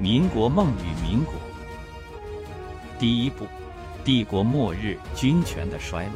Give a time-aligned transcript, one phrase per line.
[0.00, 1.34] 民国梦与民国。
[2.98, 3.46] 第一部，
[4.02, 6.14] 帝国末日，军权的衰落。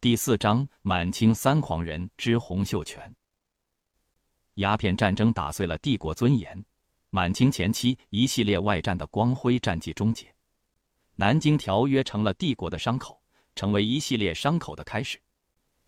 [0.00, 3.14] 第四章：满清三狂人之洪秀全。
[4.54, 6.64] 鸦片战争打碎了帝国尊严，
[7.10, 10.26] 满清前期一系列外战的光辉战绩终结。
[11.14, 13.22] 南京条约成了帝国的伤口，
[13.54, 15.22] 成为一系列伤口的开始。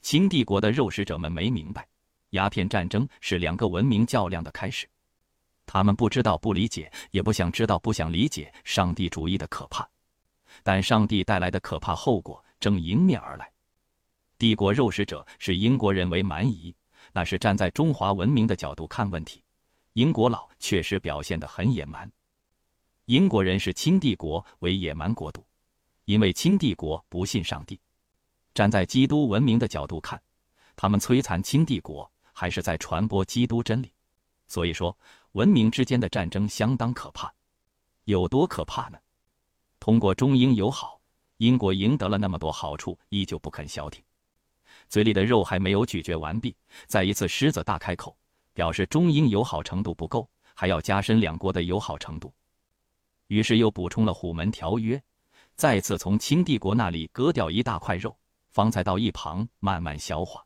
[0.00, 1.88] 清帝国的肉食者们没明白，
[2.30, 4.88] 鸦片战争是两个文明较量的开始。
[5.66, 9.86] 他们不知道、不理解，也不想知道、不想理解上帝主义的可怕，
[10.62, 13.50] 但上帝带来的可怕后果正迎面而来。
[14.38, 16.74] 帝国肉食者视英国人为蛮夷，
[17.12, 19.42] 那是站在中华文明的角度看问题。
[19.92, 22.10] 英国佬确实表现得很野蛮。
[23.06, 25.44] 英国人视清帝国为野蛮国度，
[26.04, 27.80] 因为清帝国不信上帝。
[28.54, 30.20] 站在基督文明的角度看，
[30.76, 33.92] 他们摧残清帝国，还是在传播基督真理。
[34.46, 34.96] 所以说。
[35.32, 37.32] 文明之间的战争相当可怕，
[38.04, 38.98] 有多可怕呢？
[39.78, 40.98] 通过中英友好，
[41.36, 44.02] 英国赢得了那么多好处，依旧不肯消停，
[44.88, 48.16] 嘴里的肉还没有咀嚼完毕，再一次狮子大开口，
[48.54, 52.32] 表示中英友好程度不够，还要加深两国的友好程度。
[53.26, 54.96] 于是又补充了《虎门条约》，
[55.54, 58.16] 再次从清帝国那里割掉一大块肉，
[58.48, 60.44] 方才到一旁慢慢消化。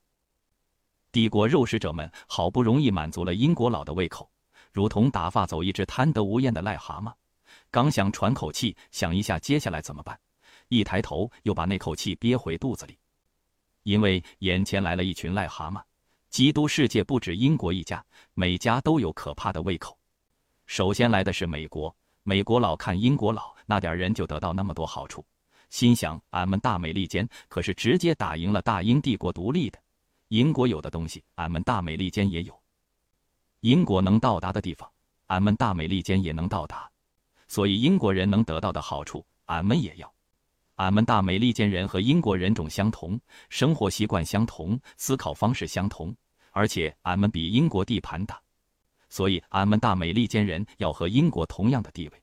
[1.13, 4.29] 帝国肉食者们好不容易满足了英国佬的胃口。
[4.73, 7.13] 如同打发走一只贪得无厌的癞蛤蟆，
[7.71, 10.19] 刚想喘口气，想一下接下来怎么办，
[10.69, 12.97] 一抬头又把那口气憋回肚子里，
[13.83, 15.83] 因为眼前来了一群癞蛤蟆。
[16.31, 18.03] 基督世界不止英国一家，
[18.33, 19.99] 每家都有可怕的胃口。
[20.65, 25.23] 首先来的是美国，美国佬看英国佬那点人就得到那么多好处，
[25.69, 29.79] 心想俺们大美利坚可是直接打赢了大英帝国独立的，
[30.33, 32.58] 英国有的东西，俺们大美利坚也有。
[33.61, 34.91] 英国能到达的地方，
[35.27, 36.91] 俺们大美利坚也能到达，
[37.48, 40.10] 所以英国人能得到的好处，俺们也要。
[40.76, 46.16] 俺们大美利坚人和英国人种相同，生活习惯相同，思考方式相同，
[46.53, 48.41] 而且俺们比英国地盘大，
[49.10, 52.22] 所以俺们大美利坚人要和英国同样的地位。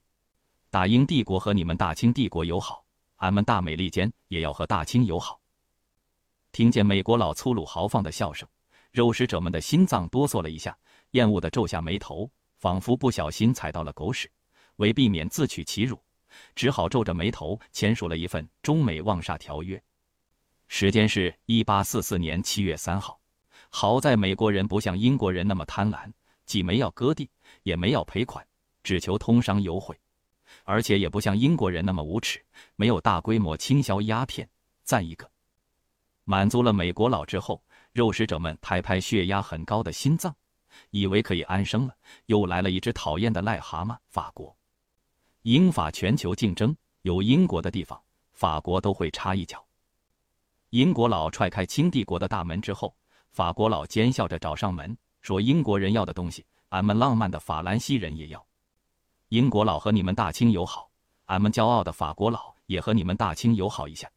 [0.68, 2.84] 大英帝国和你们大清帝国友好，
[3.18, 5.39] 俺们大美利坚也要和大清友好。
[6.52, 8.48] 听见美国佬粗鲁豪放的笑声，
[8.90, 10.76] 肉食者们的心脏哆嗦了一下。
[11.12, 14.30] 厌恶的皱下眉头，仿佛不小心踩到了狗屎。
[14.76, 16.00] 为避免自取其辱，
[16.54, 19.80] 只好皱着眉头签署了一份中美望厦条约。
[20.68, 23.20] 时间是一八四四年七月三号。
[23.70, 26.10] 好在美国人不像英国人那么贪婪，
[26.46, 27.28] 既没要割地，
[27.62, 28.44] 也没要赔款，
[28.82, 29.96] 只求通商优惠。
[30.64, 32.44] 而且也不像英国人那么无耻，
[32.74, 34.48] 没有大规模倾销鸦片。
[34.82, 35.29] 赞一个！
[36.24, 40.34] 满足了美国佬之后，肉食者们拍拍血压很高的心脏。
[40.90, 41.94] 以为可以安生了，
[42.26, 43.96] 又来了一只讨厌的癞蛤蟆。
[44.08, 44.56] 法国，
[45.42, 48.00] 英法全球竞争，有英国的地方，
[48.32, 49.64] 法国都会插一脚。
[50.70, 52.94] 英国佬踹开清帝国的大门之后，
[53.32, 58.46] 法国佬奸笑着找上门，说：“英国人要的东西，俺们浪漫的法兰西人也要。
[59.30, 60.88] 英国佬和你们大清友好，
[61.26, 64.08] 俺们骄傲的法国佬也和你们大清友好一下。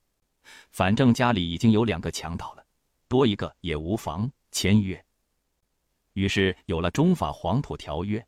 [0.71, 2.65] 反正家里已经有两个强盗了，
[3.07, 5.03] 多一个也无妨。”签约。
[6.13, 8.23] 于是有了中法黄埔条约。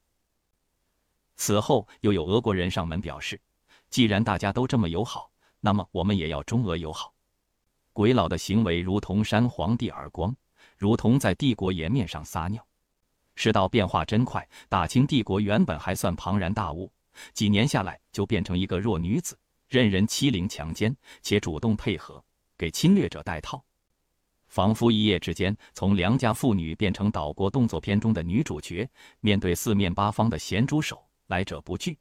[1.36, 3.40] 此后又有俄国人上门表示，
[3.92, 7.14] 既然大家都这么友好，那么我们也要中俄友好。
[7.94, 10.36] 鬼佬的行为如同扇皇帝耳光，
[10.80, 12.66] 如同在帝国颜面上撒尿。
[13.36, 16.92] 世道变化真快，大清帝国原本还算庞然大物，
[17.34, 19.38] 几年下来就变成一个弱女子，
[19.76, 22.24] 任人欺凌强奸，且主动配合
[22.58, 23.62] 给侵略者戴套。
[24.48, 32.00] 仿佛一夜之间从良家妇女变成岛国动作片中的女主角，面对四面八方的咸猪手，来者不拒。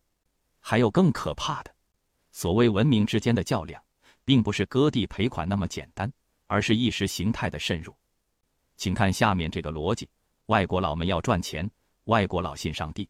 [0.61, 1.75] 还有更可怕的，
[2.31, 3.83] 所谓文明之间的较量，
[4.25, 6.13] 并不是割地赔款那么简单，
[6.47, 7.93] 而是意识形态的渗入。
[8.77, 10.09] 请看下面这个逻辑：
[10.47, 11.69] 外国佬们要赚钱，
[12.05, 13.09] 外国佬信上帝。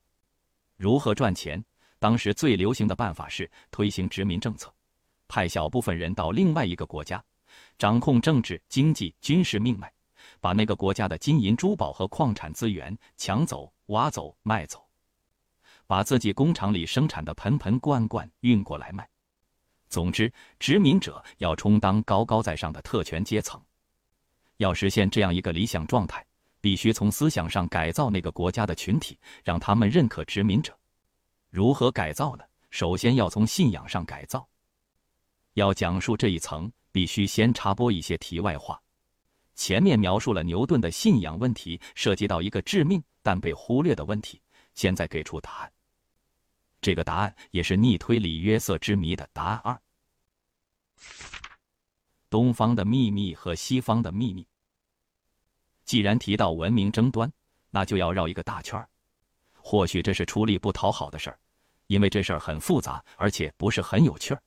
[0.79, 1.63] 如何赚钱？
[2.05, 4.71] 当时最流行的办法是推行殖民政策，
[5.27, 7.25] 派小部分人到另外一个国家。
[7.79, 9.91] 掌控政治、经济、军事命脉，
[10.39, 14.87] 把那个国家的金银珠宝和矿产资源抢走、挖走、卖走，
[15.87, 19.09] 把自己工厂里生产的盆盆罐罐运过来卖。
[19.89, 23.59] 总之，殖民者要充当高高在上的特权阶层。
[24.59, 26.23] 要实现这样一个理想状态，
[26.61, 30.79] 必须从思想上改造那个国家的群体，让他们认可殖民者。
[31.55, 32.45] 如何改造呢？
[32.71, 34.45] 首先要从信仰上改造。
[35.53, 36.71] 要讲述这一层。
[36.95, 38.81] 必须先插播一些题外话。
[39.57, 44.41] 前面描述了牛顿的信仰问题，涉及到一个致命但被忽略的问题。
[44.75, 45.73] 现在给出答案。
[46.81, 49.83] 这个答案也是逆推理约瑟之谜的答案二：
[52.31, 54.47] 东方的秘密和西方的秘密。
[55.85, 57.29] 既然提到文明争端，
[57.71, 58.89] 那就要绕一个大圈儿。
[59.53, 61.39] 或许这是出力不讨好的事儿，
[61.87, 64.43] 因为这事儿很复杂，而且不是很有趣儿。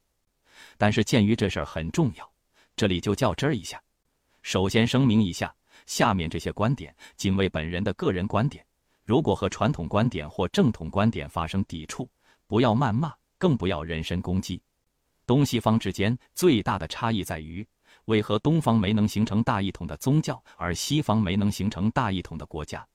[0.77, 2.31] 但是鉴于这事儿很重要，
[2.75, 3.81] 这里就较真儿一下。
[4.41, 5.53] 首先声明一下，
[5.85, 8.65] 下面这些观点仅为本人的个人观点，
[9.03, 12.09] 如果和传统观点或正统观点发生抵触，
[12.47, 14.61] 不要谩骂，更不要人身攻击。
[15.25, 17.67] 东西方之间最大的差异在于，
[18.05, 22.87] 为何东方没能形成大一统的宗教，而西方没能形成大一统的国家？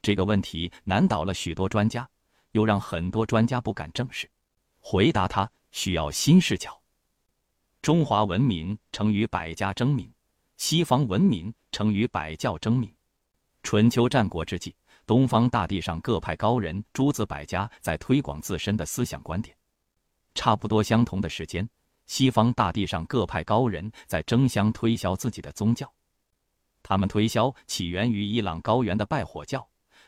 [0.00, 2.08] 这个问题难倒了许多专家，
[2.52, 4.30] 又让很多专家不敢正视。
[4.80, 6.80] 回答它需要新视角。
[7.82, 10.12] 中华文明成于百家争鸣。
[10.56, 12.92] 西方文明成于百教争鸣。
[13.62, 14.74] 春秋战国之际，
[15.06, 19.56] 东方大地上各派高人诸子百家在推广自身的思想观点。
[20.34, 21.68] 差不多相同的时间，
[22.06, 25.88] 西方大地上各派高人在争相推销自己的宗教。
[26.82, 29.64] 他们推销起源于伊朗高原的拜火教，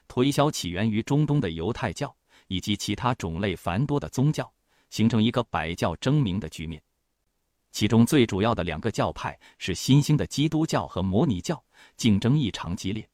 [0.08, 2.12] 推销起源于中东的犹太教，
[2.50, 4.52] 以及其他种类繁多的宗教，
[4.90, 6.82] 形成一个百教争鸣的局面。
[7.70, 11.62] 其中最主要的两个教派是新兴的基督教和摩尼教，
[11.96, 13.08] 竞争异常激烈。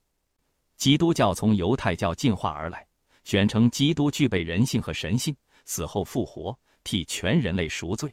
[0.78, 2.86] 基督教从犹太教进化而来，
[3.24, 5.36] 宣称基督具备人性和神性，
[5.66, 8.10] 死后复活，替全人类赎罪。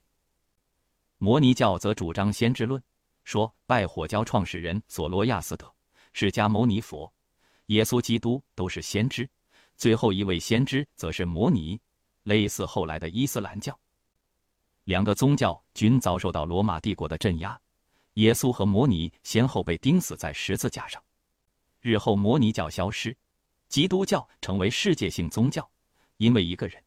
[1.20, 2.84] 摩尼教则主张先知论，
[3.24, 5.74] 说拜火教创始人索罗亚斯德、
[6.12, 7.10] 释迦牟尼佛、
[7.68, 9.30] 耶稣基督都是先知，
[9.84, 11.78] 最后一位先知则是摩尼，
[12.24, 13.78] 类似后来的伊斯兰教。
[14.86, 17.60] 两个宗教均遭受到罗马帝国的镇压，
[18.14, 21.04] 耶稣和摩尼先后被钉死在十字架上。
[21.82, 23.14] 日后摩尼教消失，
[23.68, 25.70] 基督教成为世界性宗教，
[26.16, 26.82] 因为一个人。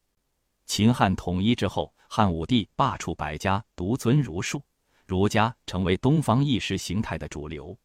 [0.64, 4.62] 秦汉统一之后，汉武帝罢黜百家，独尊儒术，
[5.04, 7.76] 儒家成为东方意识形态的主流。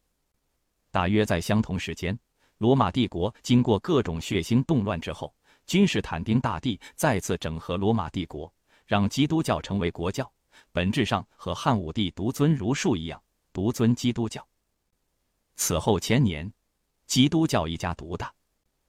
[0.90, 2.18] 大约在相同时间，
[2.62, 5.34] 罗马帝国经过各种血腥动乱之后，
[5.66, 8.54] 君士坦丁大帝再次整合罗马帝国。
[8.86, 10.30] 让基督教成为国教，
[10.70, 13.20] 本质上和汉武帝独尊儒术一样，
[13.52, 14.46] 独尊基督教。
[15.56, 16.52] 此后千年，
[17.08, 18.32] 基督教一家独大。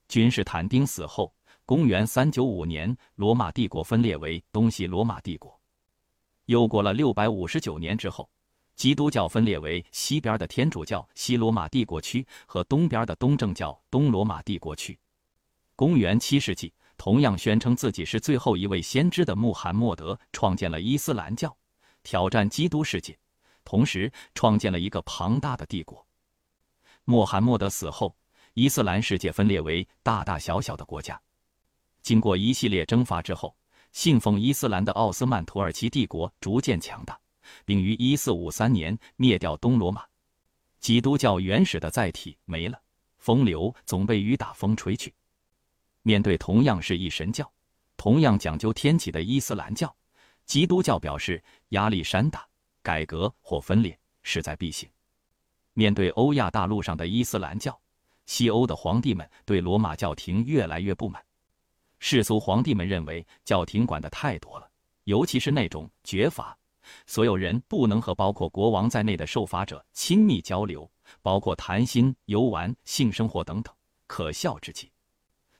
[0.07, 1.33] 君士坦丁死后，
[1.65, 5.59] 公元三九五年，罗马帝国分裂为东西罗马帝国。
[6.45, 8.29] 又过了六百五十九年之后，
[8.75, 14.97] 基督教分裂为西边的天主教西罗马帝国区和东边的东正教东罗马帝国区。
[15.75, 16.73] 公元七世纪。
[16.95, 21.53] 同样宣称自己是最后一位先知的穆罕默德创建了伊斯兰教，
[22.01, 23.17] 挑战基督世界，
[23.65, 26.05] 同时创建了一个庞大的帝国。
[27.03, 28.15] 穆罕默德死后，
[28.53, 31.19] 伊斯兰世界分裂为大大小小的国家。
[32.01, 33.53] 经过一系列征伐之后，
[33.91, 37.19] 信奉伊斯兰的奥斯曼土耳其帝国逐渐强大，
[37.65, 40.03] 并于1453年灭掉东罗马。
[40.79, 42.79] 基督教原始的载体没了，
[43.17, 45.13] 风流总被雨打风吹去。
[46.01, 47.49] 面对同样是一神教、
[47.95, 49.95] 同样讲究天启的伊斯兰教，
[50.45, 52.45] 基督教表示压力山大，
[52.81, 54.89] 改革或分裂势在必行。
[55.73, 57.79] 面对欧亚大陆上的伊斯兰教，
[58.25, 61.23] 西欧的皇帝们对罗马教廷越来越不满。
[61.99, 64.69] 世俗皇帝们认为教廷管的太多了，
[65.05, 66.57] 尤其是那种绝法，
[67.05, 70.89] 所有人不能和包括国王在内的受罚者亲密交流，
[71.21, 73.73] 包括谈心、游玩、性生活等等，
[74.07, 74.91] 可笑之极。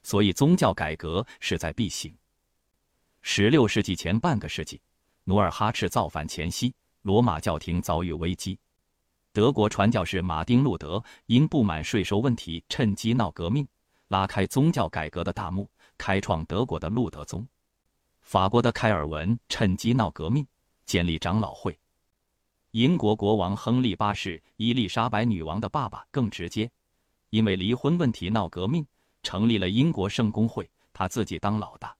[0.02, 2.14] 所以，宗教改革势在必行。
[3.22, 4.80] 十六世纪前半个世纪，
[5.24, 8.58] 努尔哈赤造反前夕，罗马教廷遭遇危机。
[9.32, 13.66] 德国传教士马丁·路德因不满税收问题，趁机闹革命，
[14.08, 17.48] 拉开宗教改革的大幕，开创德国的路德宗。
[18.20, 20.46] 法国的开尔文趁机闹革命，
[20.86, 21.78] 建立长老会。
[22.72, 26.70] 英国国王亨利八世伊丽莎白女王的爸爸更直接，
[27.30, 28.86] 因为离婚问题闹革命。
[29.22, 31.96] 成立了英国圣公会，他自己当老大。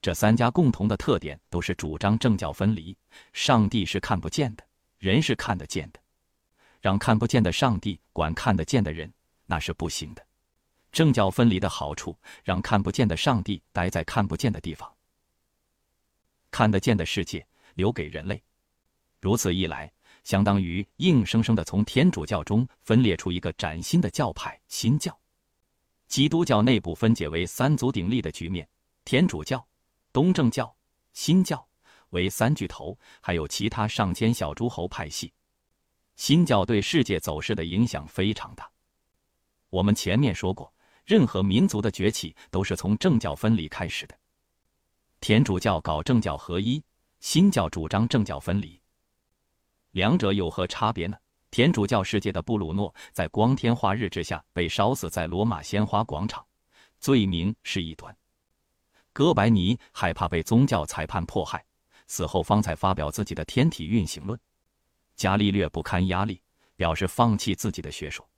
[0.00, 2.96] 这三家共同的特点都是主张政教分离。
[3.32, 4.64] 上帝是看不见的，
[4.98, 6.00] 人是看得见的。
[6.80, 9.08] 让看不见的上帝管看得见的人，
[9.46, 10.26] 那是不行的。
[10.90, 14.92] 政教分离的好处，让看不见的上帝待在看不见的地方，
[16.50, 18.42] 看得见的世界留给人类。
[19.20, 19.92] 如此一来，
[20.24, 25.16] 相当于硬生生的从天主教中分裂出一个崭新的教派——新教。
[26.08, 28.68] 基督教内部分解为三足鼎立的局面，
[29.04, 29.66] 天主教、
[30.12, 30.74] 东正教、
[31.12, 31.66] 新教
[32.10, 35.32] 为三巨头，还有其他上千小诸侯派系。
[36.16, 38.70] 新教对世界走势的影响非常大。
[39.70, 40.72] 我们前面说过，
[41.06, 44.18] 任何民族的崛起都是从政教分离开始的。
[45.20, 46.84] 天主教搞政教合一，
[47.22, 48.78] 新教主张政教分离。
[49.92, 51.16] 两者有何差别呢？
[51.52, 56.44] 天主教世界的布鲁诺在光天化日之下被烧死在罗马鲜花广场，
[56.98, 58.14] 罪名是异端。
[59.12, 61.64] 哥白尼害怕被宗教裁判迫害，
[62.08, 64.36] 死后方才发表自己的天体运行论。
[65.14, 66.42] 伽利略不堪压力，
[66.74, 68.28] 表示放弃自己的学说。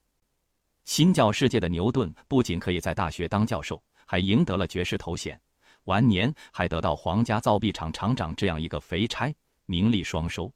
[0.84, 5.40] 新教世界的牛顿不仅可以在大学当教授，还赢得了爵士头衔，
[5.84, 9.34] 晚年还得到皇家造币厂厂长这样一个肥差，
[9.66, 10.52] 名利双收。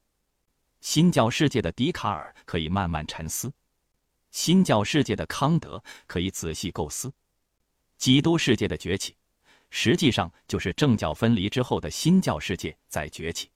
[0.81, 3.51] 新教世界的笛卡尔可以慢慢沉思，
[4.31, 7.11] 新教世界的康德可以仔细构思。
[7.97, 9.15] 基督世界的崛起，
[9.69, 13.51] 实际上就是政教分离之后的新教世界在崛起。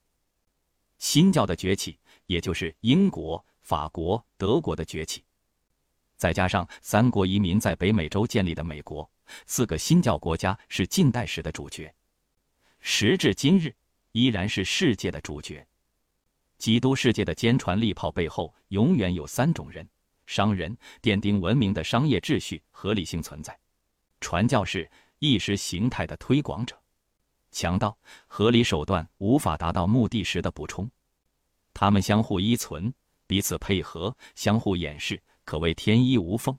[0.99, 5.23] 新教的崛起，也就是英国、法国、德国的崛起。
[6.17, 9.09] 再加上三国移民在北美洲建立的美国，
[9.45, 11.93] 四个新教国家是近代史的主角，
[12.79, 13.75] 时至今日
[14.11, 15.65] 依然是世界的主角。
[16.57, 19.87] 基督世界的坚船利炮背后，永远有三种人：
[20.25, 23.53] 商人奠定文明的商业秩序合理性存在；
[24.21, 24.89] 传教士
[25.19, 26.75] 意识形态的推广者；
[27.51, 30.89] 强盗合理手段无法达到目的时的补充。
[31.73, 32.93] 他们相互依存，
[33.27, 35.21] 彼此配合，相互掩饰。
[35.43, 36.57] 可谓天衣无缝，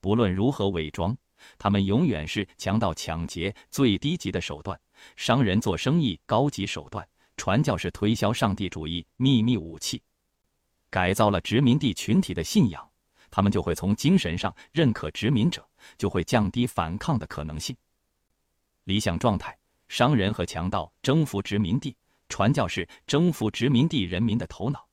[0.00, 1.16] 不论如何伪装，
[1.58, 4.80] 他们永远是强盗抢劫最低级的手段，
[5.16, 10.02] 商人做生意高级手段，传教士推销上帝主义秘密武器，
[10.90, 12.88] 改造了殖民地群体的信仰，
[13.30, 15.66] 他们就会从精神上认可殖民者，
[15.96, 17.76] 就会降低反抗的可能性。
[18.84, 19.56] 理想状态：
[19.88, 21.96] 商人和强盗征服殖民地，
[22.28, 24.88] 传教士征服殖民地人民的头脑。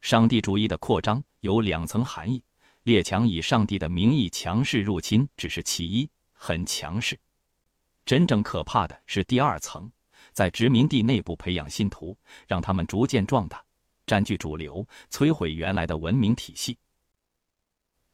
[0.00, 2.44] 上帝主义的扩张有两层含义：
[2.88, 7.14] 列强以上帝的名义强势入侵只是其一，很强势；
[8.06, 9.92] 真正可怕的是第二层，
[10.32, 12.16] 在殖民地内部培养信徒，
[12.46, 13.62] 让他们逐渐壮大，
[14.06, 16.78] 占据主流，摧毁原来的文明体系。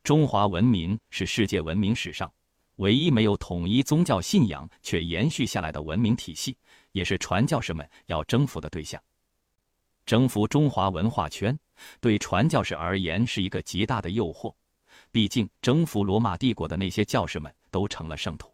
[0.02, 2.28] 中华文明是世界文明史上
[2.76, 6.58] 唯一没有统一宗教信仰却延续下来的文明体系，
[6.90, 9.00] 也是传教士们要征服的对象。
[10.04, 11.56] 征服中华文化圈，
[12.00, 14.52] 对传教士而言是一个极大的诱惑。
[15.14, 18.52] 毕竟，征服罗马帝国的那些教士们都成了圣徒。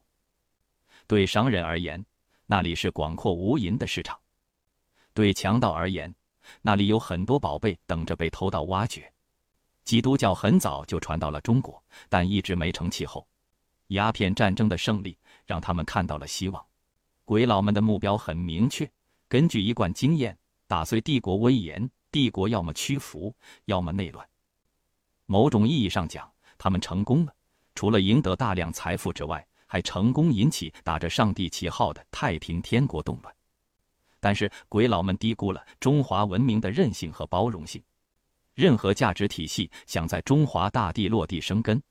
[1.06, 2.04] 对商人而言，
[2.44, 4.14] 那里是广阔无垠的市场；
[5.14, 6.14] 对强盗而言，
[6.60, 9.10] 那里有很多宝贝等着被偷盗挖掘。
[9.84, 13.26] 基督教很早就传到了中国，但一直没成气候。
[13.86, 16.62] 鸦片战争的胜利让他们看到了希望。
[17.24, 18.86] 鬼佬们的目标很明确，
[19.30, 20.36] 根据一贯经验。
[20.66, 24.28] 打碎帝国威严，帝国要么屈服，要么内乱。
[25.24, 27.34] 某种意义上讲，他们成功了。
[27.74, 33.34] 除了赢得大量财富之外，还成功引起打着上帝旗号的太平天国动乱。
[34.20, 37.82] 但是鬼佬们低估了中华文明的韧性和包容性。
[38.54, 41.82] 任何价值体系想在中华大地落地生根，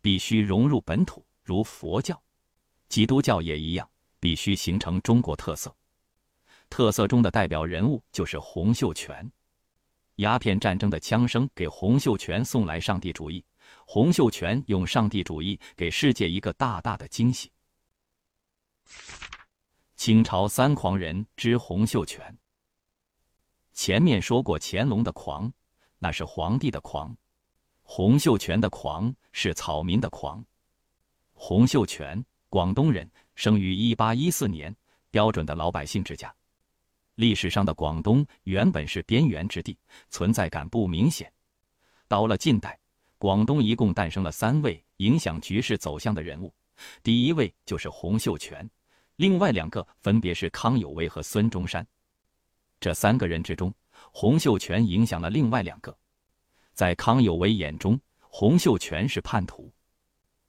[0.00, 2.18] 必须融入本土，如佛教、
[2.88, 3.86] 基督教也一样，
[4.18, 5.74] 必须形成中国特色。
[6.70, 9.30] 特色中的代表人物就是洪秀全。
[10.16, 13.44] 鸦片战争的枪声给洪秀全送来上帝主义，
[13.88, 17.50] 洪秀全用上帝主义给世界一个大大的惊喜。
[19.94, 22.36] 清朝三狂人之洪秀全。
[23.72, 25.50] 前面说过乾隆的狂，
[25.98, 27.14] 那是皇帝的狂；
[27.82, 30.44] 洪秀全的狂是草民的狂。
[31.32, 34.74] 洪秀全，广东人，生于一八一四年，
[35.10, 36.34] 标准的老百姓之家。
[37.14, 39.78] 历史上的广东原本是边缘之地，
[40.10, 41.32] 存在感不明显。
[42.08, 42.78] 到了近代，
[43.18, 46.52] 广东一共诞生了三位影响局势走向的人物，
[47.02, 48.68] 第一位就是洪秀全，
[49.16, 51.86] 另外两个分别是康有为和孙中山。
[52.78, 53.72] 这三个人之中，
[54.12, 55.96] 洪秀全影响了另外两个。
[56.74, 59.72] 在康有为眼中，洪秀全是叛徒；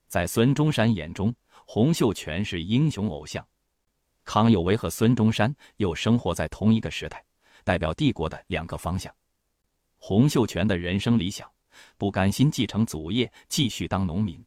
[0.10, 1.34] 在孙中山眼中，
[1.66, 3.46] 洪秀全是英雄偶像。
[4.26, 7.24] 康有为和孙中山又生活在同一个时代，
[7.64, 9.14] 代表帝国的两个方向。
[9.98, 11.50] 洪秀全的人生理想，
[11.98, 14.43] 不甘心继承祖业，继续当农民。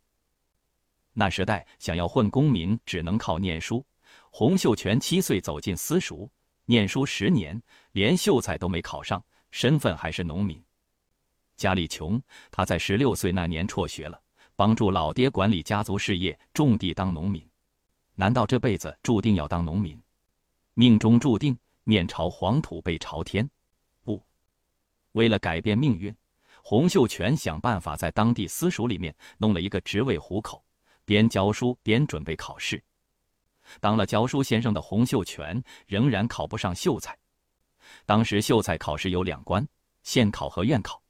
[1.12, 3.84] 那时代想要混功名，只能靠念书。
[4.30, 6.30] 洪秀全七岁走进私塾，
[6.64, 7.60] 念书十年，
[7.92, 10.62] 连秀才都没考上，身份还是农民。
[11.56, 12.20] 家里穷，
[12.50, 14.20] 他在十六岁那年辍学了，
[14.56, 17.46] 帮助老爹管理家族事业，种地当农民。
[18.14, 20.00] 难道这辈子注定要当农民？
[20.74, 23.48] 命中注定面朝黄土背朝天？
[24.04, 24.22] 不，
[25.12, 26.14] 为了改变命运，
[26.62, 30.64] 洪秀全想办法在当地私塾里面弄了一个职位糊口，
[31.04, 32.82] 边教书边准备考试。
[33.80, 37.16] 当了教书先生的洪秀全仍然考不上秀才。
[38.06, 39.66] 当时秀才考试有两关，
[40.02, 41.00] 县考和院考。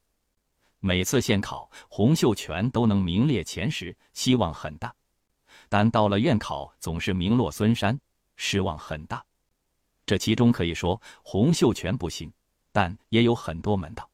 [0.78, 4.95] 每次县考，洪秀全都能名列前十，希望很大。
[5.69, 7.99] 但到了院考，总是名落孙山，
[8.37, 9.25] 失望很大。
[10.07, 12.33] 这其中可以说洪秀全不行，
[12.73, 14.10] 但也有很多门道。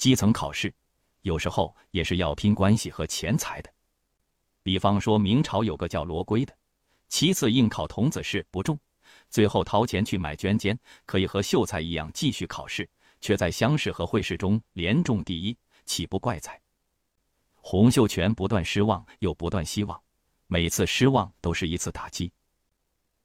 [0.00, 0.72] 基层考试，
[1.20, 3.70] 有时候也是要拼关系和钱财的。
[4.62, 6.56] 比方说，明朝有个叫罗圭的，
[7.10, 8.80] 七次应考童子试不中。
[9.28, 12.88] 最后掏钱去买捐监，可以和秀才一样继续考试，
[13.20, 15.54] 却在乡试和会试中连中第一，
[15.84, 16.58] 岂不怪哉？
[17.56, 20.00] 洪秀全不断失望，又不断希望，
[20.46, 22.32] 每次失望都是一次打击。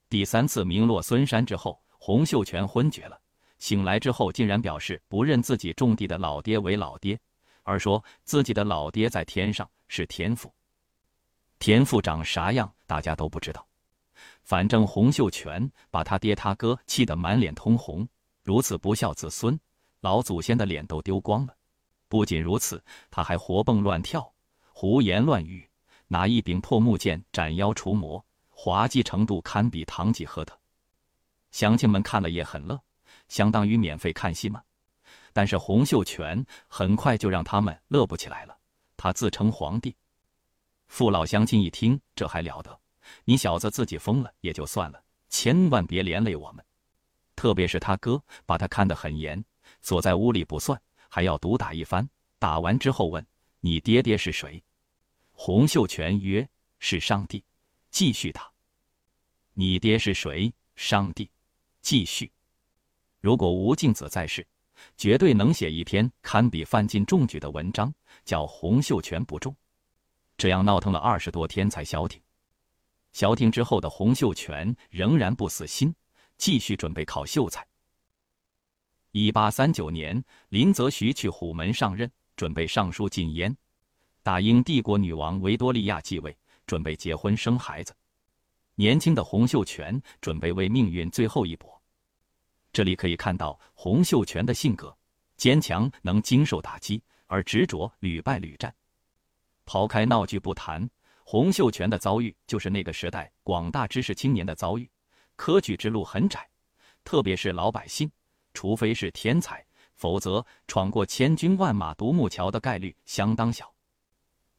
[0.10, 3.18] 第三次名落孙山之后，洪秀全昏厥了，
[3.58, 7.20] 醒来之后竟然表示不认自己种地的老爹为老爹，
[7.64, 10.54] 而说自己的老爹在天上是天父。
[11.58, 13.66] 天父长啥样，大家都不知道。
[14.44, 18.08] 反正洪秀全把他爹他哥气得满脸通红，
[18.44, 19.60] 如此不孝子孙，
[20.02, 21.56] 老祖先的脸都丢光了。
[22.08, 24.32] 不仅如此，他还活蹦乱跳，
[24.72, 25.68] 胡言乱语，
[26.08, 30.58] 拿一柄破木剑斩妖除魔，滑稽程度堪比堂吉诃德。
[31.52, 32.80] 乡亲们看了也很乐，
[33.28, 34.62] 相当于免费看戏嘛。
[35.34, 38.58] 但是洪秀全很快就让他们乐不起来了。
[38.96, 39.96] 他自称皇帝，
[40.88, 42.80] 父老乡亲一听，这还了得！
[43.26, 46.66] 你小子自己疯了也就算了，千万别连累我们。
[47.36, 49.44] 特别是他哥，把他看得很严，
[49.82, 52.10] 锁在屋里不算，还要毒打一番。
[52.40, 53.26] 打完之后问
[53.60, 54.64] ：“你爹爹是谁？”
[55.34, 56.48] 洪秀全曰
[56.80, 57.44] ：“是上帝。”
[57.92, 58.50] 继续打。
[59.54, 60.54] 你爹是谁？
[60.76, 61.30] 上帝。
[61.82, 62.32] 继续。
[63.26, 64.46] 如果吴敬梓在世，
[64.96, 67.92] 绝对能写一篇堪比范进中举的文章，
[68.24, 69.52] 叫洪秀全不中。
[70.38, 72.22] 这样闹腾了二十多天才消停。
[73.14, 75.92] 消停之后的洪秀全仍然不死心，
[76.38, 77.66] 继续准备考秀才。
[79.10, 83.58] 一八三九年，林则徐去虎门上任，准备上书进燕。
[84.22, 87.92] 大英帝国女王维多利亚继位，准备结婚生孩子。
[88.76, 91.75] 年轻的洪秀全准备为命运最后一搏。
[92.76, 94.94] 这里可以看到洪秀全的性格：
[95.38, 98.76] 坚强，能经受打击，而执着，屡败屡战。
[99.64, 100.86] 抛开闹剧不谈。
[101.24, 104.92] 洪秀全的遭遇就是那个时代广大知识青年的遭遇，
[105.38, 106.46] 科举之路很窄，
[107.06, 108.12] 特别是老百姓，
[108.54, 113.74] 除非是天才，否则闯过千军万马独木桥的概率相当小。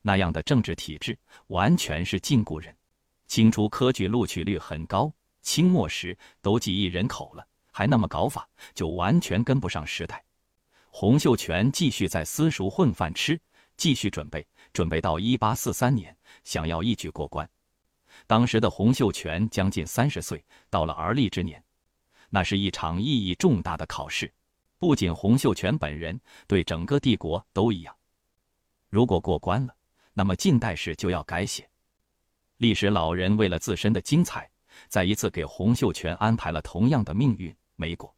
[0.00, 2.74] 那样的政治体制完全是禁锢人。
[3.26, 7.46] 清初科举录取率很高，清末时都几亿人口了，
[7.76, 10.24] 还那么搞法，就完全跟不上时代。
[10.88, 13.38] 洪秀全继续在私塾混饭吃，
[13.76, 14.46] 继续准备。
[14.72, 17.46] 准备到一八四三年，想要一举过关。
[18.26, 21.62] 当时的洪秀全将近三十岁，到了而立之年，
[22.30, 24.32] 那是一场意义重大的考试，
[24.78, 27.94] 不仅洪秀全本人，对整个帝国都一样。
[28.88, 29.74] 如果过关了，
[30.14, 31.68] 那么近代史就要改写。
[32.56, 34.50] 历史老人为了自身的精彩，
[34.88, 38.14] 再一次给洪秀全安排了同样的命运，没过。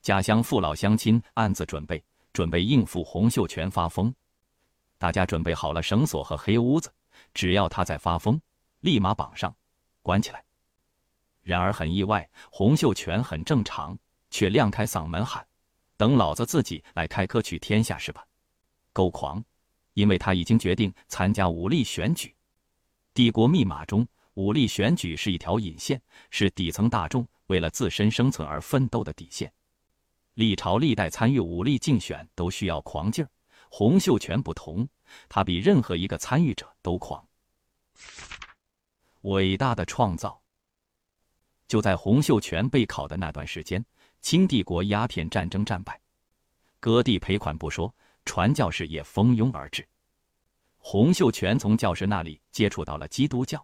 [0.00, 4.12] 家乡父老乡亲暗自准备，准备应付洪秀全发疯。
[4.98, 6.92] 大家准备好了绳索和黑屋子，
[7.32, 8.40] 只要他在发疯，
[8.80, 9.54] 立马绑上，
[10.02, 10.44] 关起来。
[11.42, 13.98] 然而很意外，洪秀全很正常，
[14.30, 15.44] 却亮开嗓门喊
[15.96, 18.24] ：“等老子自己来开科取天下是吧？”
[18.92, 19.42] 够狂，
[19.94, 22.34] 因为他已经决定参加武力选举。
[23.12, 29.52] 帝国密码中，武力选举是一条引线，是底层大众为了自身生存而奋斗的底线。
[30.32, 33.28] 历朝历代参与武力竞选都需要狂劲儿。
[33.68, 34.88] 洪秀全不同，
[35.28, 37.22] 他比任何一个参与者都狂。
[39.22, 40.40] 伟大的创造。
[41.68, 43.84] 就在洪秀全备考的那段时间，
[44.22, 46.00] 清帝国鸦片战争战败，
[46.80, 49.86] 割地赔款不说，传教士也蜂拥而至。
[50.78, 53.62] 洪秀全从教师那里接触到了基督教。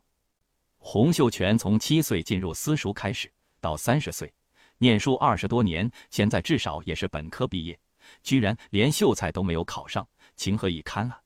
[0.76, 4.32] 洪秀全从七岁进入私塾开始，到三十岁，
[4.78, 7.78] 念书二十多年，现在至少也是本科毕业。
[8.22, 11.20] 居然连秀才都没有考上，情何以堪啊！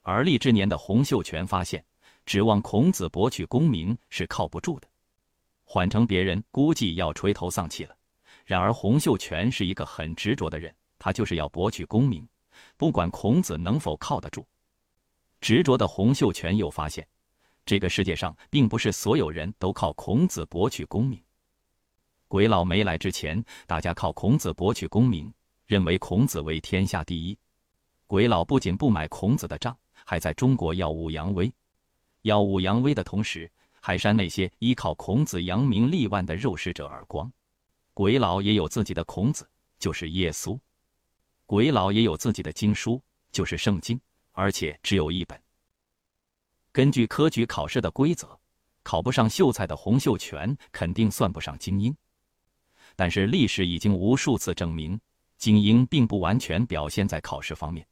[0.00, 1.84] 而立之年的洪秀全发现，
[2.24, 4.88] 指望孔子博取功名是靠不住的。
[5.64, 7.94] 换成别人，估计要垂头丧气了。
[8.46, 12.26] 然而洪秀全是一个很执着的人，他就是要博取功名，
[12.78, 14.46] 不管孔子能否靠得住。
[15.42, 17.06] 执着的洪秀全又发现，
[17.66, 21.22] 这个世界上并不是所有人都靠孔子博取功名。
[22.28, 25.32] 鬼佬没来之前，大家靠孔子博取功名。
[25.66, 27.38] 认为孔子为天下第一，
[28.06, 31.52] 鬼佬不仅不买孔子的账，还在中国耀武扬威。
[32.22, 37.30] 耀武扬威的同时，还扇那些依靠孔子扬名立万的肉食者耳光。
[37.92, 39.46] 鬼佬也有自己的孔子，
[39.78, 40.58] 就是耶稣；
[41.44, 44.00] 鬼佬也有自己的经书，就是圣经，
[44.32, 45.38] 而且只有一本。
[46.72, 48.38] 根据科举考试的规则，
[48.82, 51.94] 考不上秀才的洪秀全肯定算不上精英。
[52.98, 55.00] 但是历史已经无数次证明，
[55.36, 57.86] 精英并不完全表现在考试方面。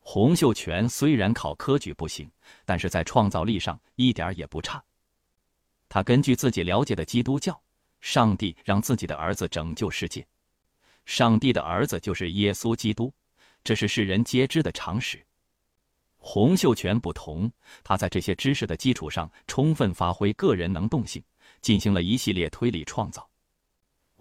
[0.00, 2.30] 洪秀全虽然考科举不行，
[2.64, 4.82] 但是在创造力上一点也不差。
[5.86, 7.60] 他根据自己了解的基督教，
[8.00, 10.26] 上帝让自己的儿子拯救世界，
[11.04, 13.12] 上帝的儿子就是耶稣基督，
[13.62, 15.22] 这是世人皆知的常识。
[16.16, 17.52] 洪秀全不同，
[17.84, 21.22] 他在这些知识的基础上，充分发挥个人能动性，
[21.60, 23.28] 进行了一系列推理创造。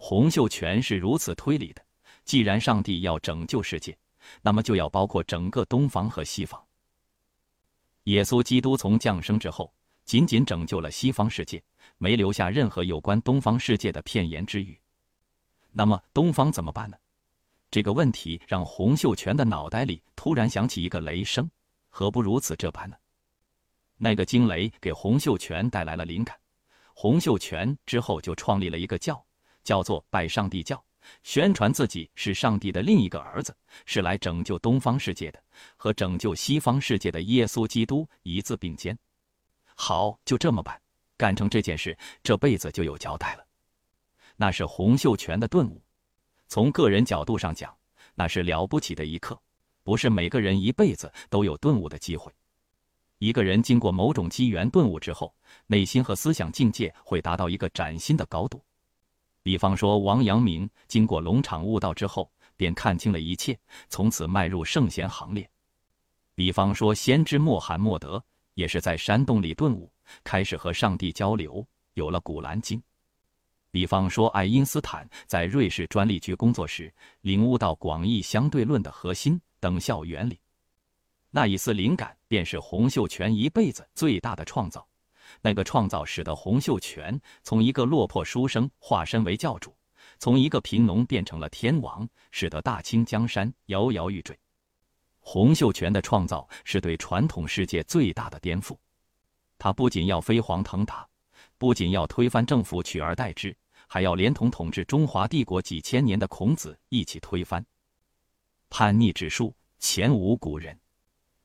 [0.03, 1.85] 洪秀全是如此推理的：
[2.25, 3.95] 既然上帝要拯救世界。
[4.41, 6.59] 那么就要包括整个东方和西方。
[8.05, 9.71] 耶稣基督从降生之后，
[10.05, 11.61] 仅仅拯救了西方世界，
[11.99, 14.79] 没留下任何有关东方世界的片言之语。
[15.71, 16.97] 那么东方怎么办呢？
[17.69, 21.49] 这个问题让洪秀全的脑袋里突然响起一个雷声：
[21.89, 22.95] 何不如此这般呢？
[23.97, 26.35] 那个惊雷给洪秀全带来了灵感，
[26.95, 29.23] 洪秀全之后就创立了一个教，
[29.63, 30.83] 叫做拜上帝教。
[31.23, 35.43] 宣传自己是上帝的另一个儿子，是来拯救东方世界的，
[35.75, 38.97] 和拯救西方世界的耶稣基督一字并肩。
[39.75, 40.79] 好，就这么办，
[41.17, 43.45] 干成这件事，这辈子就有交代了。
[44.35, 45.81] 那是洪秀全的顿悟。
[46.47, 47.75] 从个人角度上讲，
[48.13, 49.39] 那是了不起的一刻。
[49.83, 52.31] 不是每个人一辈子都有顿悟的机会。
[53.17, 55.33] 一个人经过某种机缘顿悟之后，
[55.65, 58.63] 内心和思想境界会达到一个崭新的高度。
[59.43, 63.57] 比方说，王阳明经过龙场悟道之后，便看清了一切，
[63.89, 65.49] 从此迈入圣贤行列。
[66.35, 68.23] 比方说，先知穆罕默德
[68.53, 69.91] 也是在山洞里顿悟，
[70.23, 72.79] 开始和上帝交流，有了《古兰经》。
[73.71, 80.39] 比方说，爱因斯坦在瑞士专利局工作时，领悟到广义相对论的核心等效原理。
[81.29, 84.85] 那一丝灵感，便是洪秀全一辈子最大的创造。
[85.41, 89.75] 那个创造使得洪秀全从一个落魄书生化身为教主，
[90.19, 94.37] 从一个贫农变成了天王，使得大清江山摇摇欲坠。
[95.19, 98.75] 洪秀全的创造是对传统世界最大的颠覆。
[99.57, 101.07] 他不仅要飞黄腾达，
[101.57, 103.55] 不仅要推翻政府取而代之，
[103.87, 107.63] 还要连同统治中华帝国几千年的孔子一起推翻。
[108.69, 110.79] 叛逆之术，前无古人，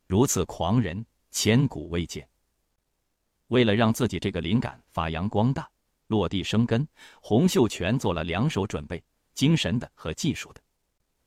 [0.07, 2.27] 如此狂人，千古未见。
[3.49, 5.69] 为了让自己这个灵感发扬光大、
[6.09, 6.87] 落地生根，
[7.21, 9.03] 洪秀全做了两手准备：
[9.35, 10.61] 精神的和技术的。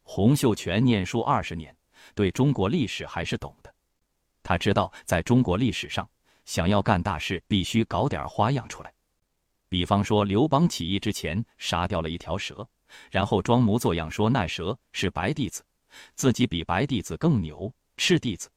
[0.03, 1.75] 洪秀全念书二十年，
[2.15, 3.73] 对中国历史还是懂的。
[4.41, 6.09] 他知道，在中国历史上，
[6.45, 8.91] 想要干大事，必须搞点花样出来。
[9.69, 12.67] 比方说，刘邦起义之前杀掉了一条蛇，
[13.11, 15.63] 然后装模作样说那蛇是白弟子，
[16.15, 18.49] 自己比白弟子更牛，赤弟子。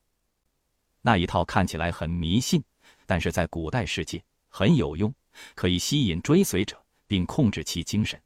[1.02, 2.64] 那一套看起来很迷信。
[3.06, 5.12] 但是在古代世界很有用，
[5.54, 8.20] 可以吸引追随者，并控制其精神。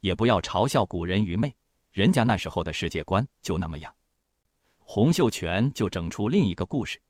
[0.00, 1.54] 也不要嘲笑古人愚昧，
[1.92, 3.92] 人家那时候的世界观就那么样。
[4.78, 7.00] 洪秀全就整出另一个故事：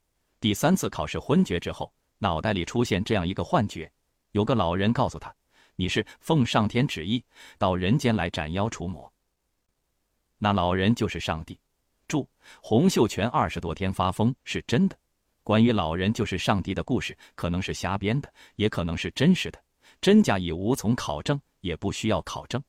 [0.40, 3.90] 第三次考试昏厥之后，脑袋里出现这样一个幻觉，
[4.32, 5.34] 有个老人告诉他
[5.76, 7.24] ：“你是奉上天旨意
[7.58, 9.12] 到人间来斩妖除魔。”
[10.38, 11.58] 那老人就是上帝。
[12.06, 12.26] 注：
[12.62, 14.98] 洪秀全二十多天发疯是真的。
[15.48, 19.58] 关于老人就是上帝的故事，可能是瞎编的，也可能是真实的，
[19.98, 22.62] 真假已无从考证，也不需要考证。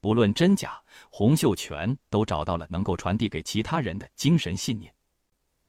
[0.00, 4.92] 不论真假，洪秀全都找到了能够传递给其他人的精神信念。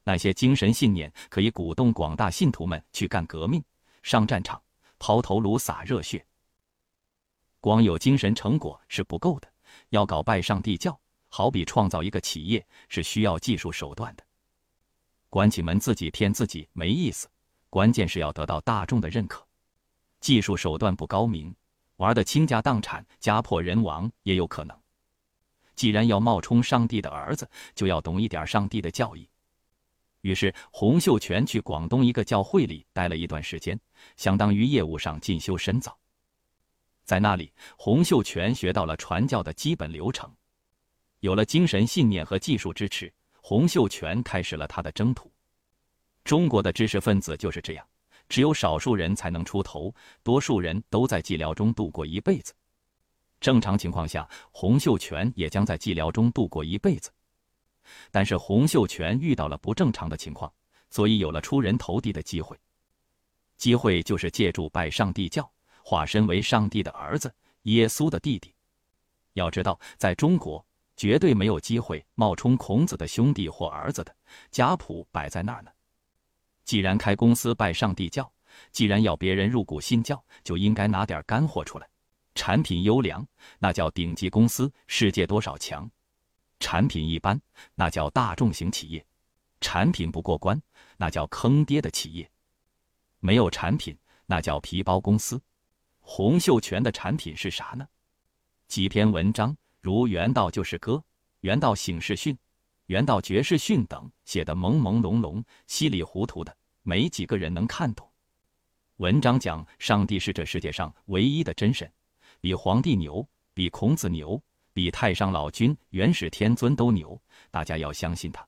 [0.02, 3.62] 那些精神信念可以鼓动广大信徒们去干革命、
[4.02, 4.60] 上战场、
[4.98, 6.26] 抛头颅、洒热血。
[7.60, 9.46] 光有精神成果是不够的，
[9.90, 14.24] 要搞拜上帝教，好比创造一个企业，是需要技术手段的。
[15.32, 17.26] 关起门自己骗自己没意思，
[17.70, 19.42] 关键是要得到大众的认可。
[20.20, 21.56] 技术手段不高明，
[21.96, 24.78] 玩的倾家荡产、家破人亡也有可能。
[25.74, 29.26] 既然要冒充上帝的儿子，就要懂一点上帝的教义。
[30.20, 33.80] 于是洪秀全去广东一个教会里待了一段时间，
[34.18, 35.98] 相当于业务上进修深造。
[37.04, 40.30] 在那里，洪秀全学到了传教的基本流程，
[41.20, 43.10] 有了精神信念和技术支持。
[43.42, 45.30] 洪秀全开始了他的征途。
[46.24, 47.84] 中国的知识分子就是这样，
[48.28, 52.54] 只有少数人才能出头，多数人都在寂寥中度过一辈子。
[53.40, 57.10] 正常情况下，洪秀全也将在寂寥中度过一辈子。
[58.12, 60.50] 但是洪秀全遇到了不正常的情况，
[60.88, 62.56] 所以有了出人头地的机会。
[63.56, 65.50] 机会就是借助拜上帝教，
[65.82, 68.54] 化身为上帝的儿子，耶稣的弟弟。
[69.32, 70.64] 要知道，在中国
[71.02, 74.14] 绝对没有机会冒充孔子的兄弟或儿子的，
[74.52, 75.70] 家谱摆在那儿呢。
[76.64, 78.32] 既然开公司拜上帝教，
[78.70, 81.88] 既然要别人入股信教，就应该拿点干货出来。
[82.36, 83.26] 产品优良，
[83.58, 85.90] 那叫顶级公司，世界多少强；
[86.60, 87.40] 产品一般，
[87.74, 89.00] 那叫大众型企业；
[89.60, 90.62] 产品不过关，
[90.98, 92.24] 那叫坑爹的企业；
[93.18, 95.42] 没有产品，那叫皮包公司。
[95.98, 97.88] 洪秀全的产品是啥呢？
[98.68, 100.92] 几篇文章，如《元道就是歌》
[101.40, 102.32] 《元道醒世训》
[102.86, 108.08] 《元道绝世训》等，写的朦朦胧胧、稀里糊涂的，没几个人能看懂。
[108.98, 111.90] 文章讲上帝是这世界上唯一的真神。
[112.40, 114.40] 比皇帝牛，比孔子牛，
[114.72, 118.46] 比太上老君、元始天尊都牛，大家要相信他。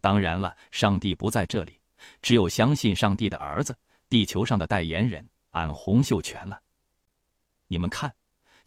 [0.00, 1.78] 当然了，上帝不在这里，
[2.22, 3.76] 只有相信上帝的儿子，
[4.08, 6.58] 地球上的代言人，俺洪秀全了。
[7.66, 8.10] 你们看，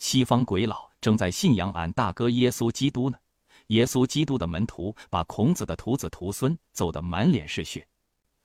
[0.01, 3.17] 西方鬼佬正在信仰俺大哥耶稣基督呢。
[3.67, 7.87] 耶稣基督的门徒把孔子的徒子徒孙揍得满脸是血，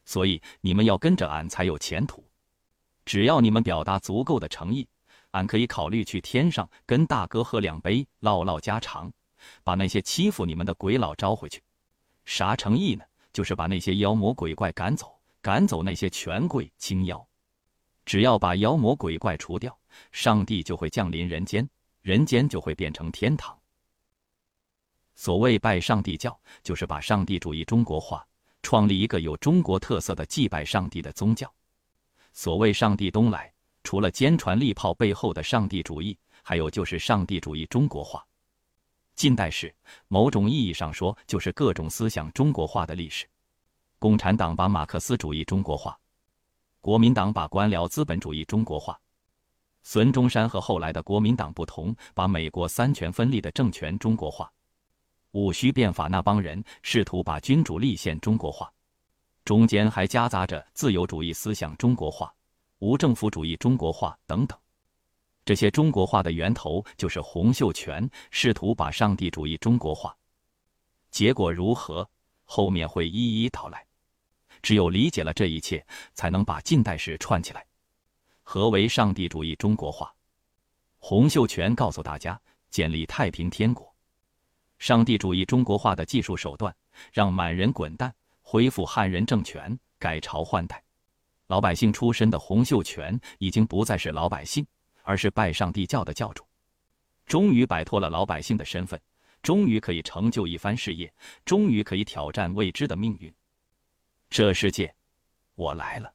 [0.04, 2.22] 所以你们要跟着俺才有前途。
[3.06, 4.86] 只要你们表达足够的诚意。
[5.30, 9.10] 俺可以考虑去天上跟大哥喝两杯，唠唠家常，
[9.64, 11.62] 把那些欺负你们的鬼佬招回去。
[12.26, 13.04] 啥诚意呢？
[13.32, 17.26] 就是把那些妖魔鬼怪赶走，赶走那些权贵清妖。
[18.04, 19.76] 只要把妖魔鬼怪除掉，
[20.12, 21.68] 上帝就会降临人间，
[22.02, 23.58] 人间就会变成天堂。
[25.14, 28.26] 所谓拜上帝教，就是把上帝主义中国化，
[28.62, 31.52] 创立一个有中国特色的祭拜上帝的宗教。
[32.32, 33.52] 所谓上帝东来。
[33.82, 38.26] 除了坚船利炮背后的上帝主义，还有就是上帝主义中国化。
[39.14, 39.72] 近代史，
[40.08, 43.28] 某种意义上说，就是各种思想中国化的历史。
[44.00, 45.96] 共产党把马克思主义中国化，
[46.80, 49.00] 国民党把官僚资本主义中国化，
[49.88, 54.52] 孙中山和后来的国民党不同，把美国三权分立的政权中国化。
[55.30, 58.68] 戊戌变法那帮人试图把君主立宪中国化，
[59.44, 62.34] 中间还夹杂着自由主义思想中国化。
[62.80, 64.58] 无政府主义中国化等等，
[65.44, 70.16] 这些中国化的源头就是洪秀全试图把上帝主义中国化，
[71.12, 72.10] 结果如何？
[72.44, 73.86] 后面会一一道来。
[74.62, 77.64] 只有理解了这一切，才能把近代史串起来。
[78.48, 80.14] 何为上帝主义中国化？
[80.98, 83.92] 洪秀全告诉大家：建立太平天国。
[84.78, 86.72] 上帝主义中国化的技术手段，
[87.12, 90.80] 让满人滚蛋，恢复汉人政权，改朝换代。
[91.48, 94.64] 老百姓出身的洪秀全已经不再是老百姓，
[95.02, 96.46] 而是拜上帝教的教主，
[97.26, 98.98] 终于摆脱了老百姓的身份，
[99.42, 101.12] 终于可以成就一番事业，
[101.44, 103.34] 终于可以挑战未知的命运。
[104.30, 104.94] 这世界，
[105.56, 106.12] 我来了。